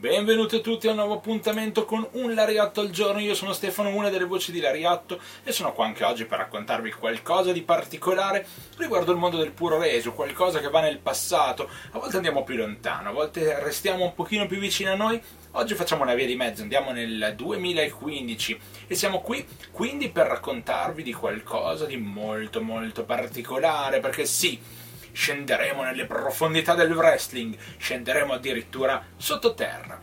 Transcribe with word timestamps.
Benvenuti 0.00 0.56
a 0.56 0.60
tutti 0.60 0.86
a 0.86 0.92
un 0.92 0.96
nuovo 0.96 1.16
appuntamento 1.16 1.84
con 1.84 2.08
un 2.12 2.32
Lariatto 2.32 2.80
al 2.80 2.88
giorno. 2.88 3.20
Io 3.20 3.34
sono 3.34 3.52
Stefano, 3.52 3.94
una 3.94 4.08
delle 4.08 4.24
voci 4.24 4.50
di 4.50 4.58
Lariatto, 4.58 5.20
e 5.44 5.52
sono 5.52 5.74
qua 5.74 5.84
anche 5.84 6.04
oggi 6.04 6.24
per 6.24 6.38
raccontarvi 6.38 6.90
qualcosa 6.92 7.52
di 7.52 7.60
particolare 7.60 8.46
riguardo 8.78 9.12
il 9.12 9.18
mondo 9.18 9.36
del 9.36 9.50
puro 9.50 9.78
reso, 9.78 10.14
qualcosa 10.14 10.60
che 10.60 10.70
va 10.70 10.80
nel 10.80 11.00
passato. 11.00 11.68
A 11.90 11.98
volte 11.98 12.16
andiamo 12.16 12.44
più 12.44 12.56
lontano, 12.56 13.10
a 13.10 13.12
volte 13.12 13.62
restiamo 13.62 14.04
un 14.04 14.14
pochino 14.14 14.46
più 14.46 14.58
vicini 14.58 14.88
a 14.88 14.94
noi. 14.94 15.20
Oggi 15.50 15.74
facciamo 15.74 16.02
una 16.02 16.14
via 16.14 16.24
di 16.24 16.34
mezzo, 16.34 16.62
andiamo 16.62 16.92
nel 16.92 17.34
2015 17.36 18.60
e 18.86 18.94
siamo 18.94 19.20
qui 19.20 19.46
quindi 19.70 20.08
per 20.08 20.28
raccontarvi 20.28 21.02
di 21.02 21.12
qualcosa 21.12 21.84
di 21.84 21.98
molto 21.98 22.62
molto 22.62 23.04
particolare, 23.04 24.00
perché 24.00 24.24
sì, 24.24 24.58
scenderemo 25.12 25.82
nelle 25.82 26.06
profondità 26.06 26.74
del 26.74 26.92
wrestling, 26.92 27.56
scenderemo 27.78 28.34
addirittura 28.34 29.02
sottoterra. 29.16 30.00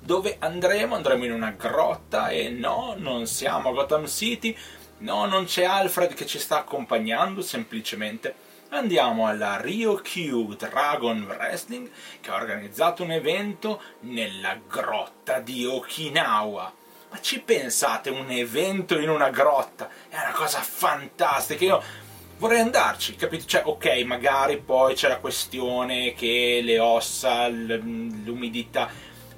Dove 0.00 0.36
andremo? 0.38 0.94
Andremo 0.94 1.24
in 1.24 1.32
una 1.32 1.50
grotta 1.50 2.30
e 2.30 2.48
no, 2.48 2.94
non 2.96 3.26
siamo 3.26 3.68
a 3.68 3.72
Gotham 3.72 4.06
City, 4.06 4.56
no, 4.98 5.26
non 5.26 5.44
c'è 5.44 5.64
Alfred 5.64 6.14
che 6.14 6.26
ci 6.26 6.38
sta 6.38 6.58
accompagnando, 6.58 7.42
semplicemente 7.42 8.34
andiamo 8.70 9.26
alla 9.26 9.60
Ryokyu 9.60 10.54
Dragon 10.54 11.24
Wrestling 11.28 11.90
che 12.20 12.30
ha 12.30 12.34
organizzato 12.34 13.02
un 13.02 13.10
evento 13.10 13.82
nella 14.00 14.58
grotta 14.66 15.40
di 15.40 15.66
Okinawa. 15.66 16.72
Ma 17.10 17.20
ci 17.20 17.40
pensate, 17.40 18.08
un 18.08 18.30
evento 18.30 18.96
in 18.98 19.10
una 19.10 19.30
grotta? 19.30 19.88
È 20.08 20.16
una 20.16 20.30
cosa 20.32 20.60
fantastica. 20.60 21.64
Io 21.64 21.82
vorrei 22.40 22.60
andarci, 22.60 23.16
capito? 23.16 23.44
Cioè, 23.44 23.62
ok, 23.66 24.02
magari 24.06 24.56
poi 24.56 24.94
c'è 24.94 25.08
la 25.08 25.18
questione 25.18 26.14
che 26.14 26.60
le 26.64 26.78
ossa, 26.80 27.46
l'umidità, 27.48 28.88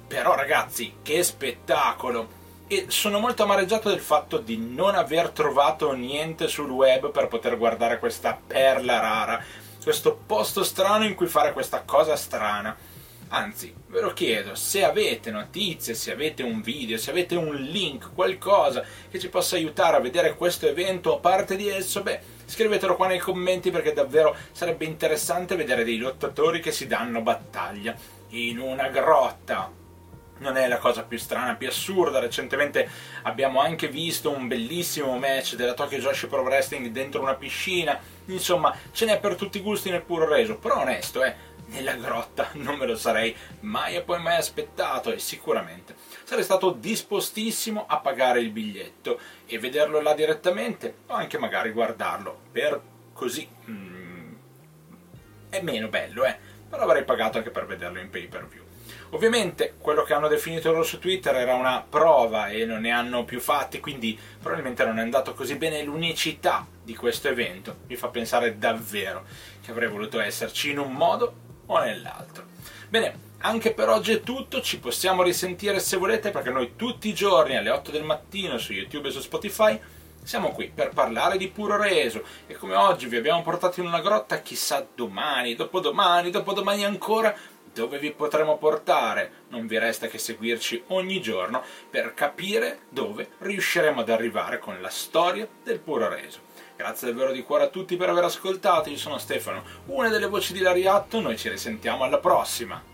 però 0.07 0.35
ragazzi, 0.35 0.95
che 1.03 1.21
spettacolo! 1.21 2.41
E 2.67 2.85
sono 2.87 3.19
molto 3.19 3.43
amareggiato 3.43 3.89
del 3.89 3.99
fatto 3.99 4.37
di 4.37 4.57
non 4.57 4.95
aver 4.95 5.31
trovato 5.31 5.91
niente 5.91 6.47
sul 6.47 6.69
web 6.69 7.11
per 7.11 7.27
poter 7.27 7.57
guardare 7.57 7.99
questa 7.99 8.39
perla 8.47 8.99
rara, 8.99 9.43
questo 9.83 10.17
posto 10.25 10.63
strano 10.63 11.03
in 11.03 11.13
cui 11.13 11.27
fare 11.27 11.51
questa 11.51 11.81
cosa 11.81 12.15
strana. 12.15 12.75
Anzi, 13.27 13.73
ve 13.87 13.99
lo 13.99 14.13
chiedo, 14.13 14.55
se 14.55 14.85
avete 14.85 15.29
notizie, 15.29 15.93
se 15.93 16.11
avete 16.13 16.41
un 16.41 16.61
video, 16.61 16.97
se 16.97 17.09
avete 17.09 17.35
un 17.35 17.53
link, 17.53 18.13
qualcosa 18.13 18.85
che 19.09 19.19
ci 19.19 19.27
possa 19.27 19.55
aiutare 19.55 19.97
a 19.97 19.99
vedere 19.99 20.35
questo 20.35 20.67
evento 20.67 21.15
a 21.15 21.19
parte 21.19 21.55
di 21.57 21.67
esso, 21.67 22.01
beh, 22.01 22.21
Scrivetelo 22.45 22.95
qua 22.95 23.07
nei 23.07 23.19
commenti 23.19 23.71
perché 23.71 23.93
davvero 23.93 24.35
sarebbe 24.51 24.85
interessante 24.85 25.55
vedere 25.55 25.83
dei 25.83 25.97
lottatori 25.97 26.59
che 26.59 26.71
si 26.71 26.87
danno 26.87 27.21
battaglia 27.21 27.95
in 28.29 28.59
una 28.59 28.89
grotta. 28.89 29.71
Non 30.39 30.57
è 30.57 30.67
la 30.67 30.77
cosa 30.77 31.03
più 31.03 31.17
strana, 31.17 31.55
più 31.55 31.67
assurda. 31.67 32.19
Recentemente 32.19 32.89
abbiamo 33.23 33.61
anche 33.61 33.87
visto 33.87 34.29
un 34.29 34.47
bellissimo 34.47 35.17
match 35.17 35.55
della 35.55 35.73
Tokyo 35.73 35.99
Joshi 35.99 36.27
Pro 36.27 36.41
Wrestling 36.41 36.87
dentro 36.87 37.21
una 37.21 37.35
piscina. 37.35 37.97
Insomma, 38.25 38.75
ce 38.91 39.05
n'è 39.05 39.19
per 39.19 39.35
tutti 39.35 39.59
i 39.59 39.61
gusti 39.61 39.89
nel 39.89 40.01
puro 40.01 40.27
reso. 40.27 40.57
Però 40.57 40.81
onesto, 40.81 41.23
eh, 41.23 41.33
nella 41.67 41.95
grotta 41.95 42.49
non 42.59 42.77
me 42.77 42.85
lo 42.85 42.95
sarei 42.95 43.35
mai 43.61 43.95
e 43.95 44.01
poi 44.01 44.21
mai 44.21 44.37
aspettato 44.37 45.11
e 45.11 45.19
sicuramente 45.19 45.95
sarei 46.23 46.43
stato 46.43 46.71
dispostissimo 46.71 47.85
a 47.87 47.99
pagare 47.99 48.39
il 48.39 48.51
biglietto 48.51 49.19
e 49.45 49.59
vederlo 49.59 50.01
là 50.01 50.13
direttamente 50.13 50.95
o 51.07 51.13
anche 51.13 51.37
magari 51.37 51.71
guardarlo 51.71 52.39
per 52.51 52.81
così 53.13 53.47
mm, 53.69 54.33
è 55.49 55.61
meno 55.61 55.87
bello 55.87 56.25
eh 56.25 56.37
però 56.69 56.83
avrei 56.83 57.03
pagato 57.03 57.37
anche 57.37 57.51
per 57.51 57.65
vederlo 57.65 57.99
in 57.99 58.09
pay 58.09 58.27
per 58.27 58.47
view 58.47 58.63
Ovviamente 59.13 59.75
quello 59.77 60.01
che 60.01 60.13
hanno 60.13 60.27
definito 60.27 60.71
loro 60.71 60.81
su 60.81 60.97
Twitter 60.97 61.35
era 61.35 61.53
una 61.53 61.85
prova 61.87 62.47
e 62.47 62.65
non 62.65 62.81
ne 62.81 62.89
hanno 62.89 63.25
più 63.25 63.39
fatti, 63.39 63.79
quindi 63.79 64.17
probabilmente 64.41 64.83
non 64.83 64.97
è 64.97 65.03
andato 65.03 65.35
così 65.35 65.55
bene. 65.55 65.83
L'unicità 65.83 66.65
di 66.83 66.95
questo 66.95 67.27
evento 67.27 67.77
mi 67.87 67.95
fa 67.95 68.07
pensare 68.07 68.57
davvero 68.57 69.23
che 69.63 69.69
avrei 69.69 69.87
voluto 69.87 70.19
esserci 70.19 70.71
in 70.71 70.79
un 70.79 70.93
modo 70.93 71.51
o 71.67 71.79
nell'altro. 71.79 72.45
Bene, 72.89 73.31
anche 73.39 73.73
per 73.73 73.89
oggi 73.89 74.13
è 74.13 74.21
tutto, 74.21 74.61
ci 74.61 74.79
possiamo 74.79 75.23
risentire 75.23 75.79
se 75.79 75.97
volete 75.97 76.31
perché 76.31 76.49
noi 76.49 76.75
tutti 76.75 77.09
i 77.09 77.13
giorni 77.13 77.57
alle 77.57 77.69
8 77.69 77.91
del 77.91 78.03
mattino 78.03 78.57
su 78.57 78.73
YouTube 78.73 79.09
e 79.09 79.11
su 79.11 79.19
Spotify 79.19 79.79
siamo 80.23 80.51
qui 80.51 80.71
per 80.73 80.89
parlare 80.89 81.37
di 81.37 81.49
puro 81.49 81.75
reso 81.75 82.23
e 82.47 82.55
come 82.55 82.75
oggi 82.75 83.07
vi 83.07 83.17
abbiamo 83.17 83.41
portato 83.41 83.81
in 83.81 83.87
una 83.87 83.99
grotta, 83.99 84.41
chissà 84.41 84.85
domani, 84.95 85.55
dopodomani, 85.55 86.29
dopodomani 86.29 86.85
ancora, 86.85 87.35
dove 87.73 87.97
vi 87.99 88.11
potremo 88.11 88.57
portare. 88.57 89.43
Non 89.49 89.67
vi 89.67 89.77
resta 89.77 90.07
che 90.07 90.17
seguirci 90.17 90.83
ogni 90.87 91.21
giorno 91.21 91.63
per 91.89 92.13
capire 92.13 92.81
dove 92.89 93.29
riusciremo 93.39 94.01
ad 94.01 94.09
arrivare 94.09 94.59
con 94.59 94.79
la 94.81 94.89
storia 94.89 95.47
del 95.63 95.79
puro 95.79 96.07
reso. 96.07 96.39
Grazie 96.75 97.09
davvero 97.09 97.31
di 97.31 97.43
cuore 97.43 97.65
a 97.65 97.69
tutti 97.69 97.95
per 97.95 98.09
aver 98.09 98.23
ascoltato, 98.23 98.89
io 98.89 98.97
sono 98.97 99.17
Stefano, 99.17 99.63
una 99.87 100.09
delle 100.09 100.27
voci 100.27 100.53
di 100.53 100.59
Lariatto, 100.59 101.21
noi 101.21 101.37
ci 101.37 101.49
risentiamo 101.49 102.03
alla 102.03 102.19
prossima! 102.19 102.92